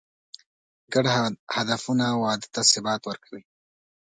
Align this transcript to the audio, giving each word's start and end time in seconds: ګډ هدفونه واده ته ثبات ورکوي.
ګډ 0.93 1.05
هدفونه 1.55 2.05
واده 2.23 2.47
ته 2.53 2.61
ثبات 2.71 3.01
ورکوي. 3.05 3.43